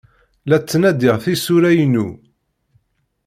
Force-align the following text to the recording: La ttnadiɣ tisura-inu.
La 0.47 0.57
ttnadiɣ 0.59 1.15
tisura-inu. 1.23 2.07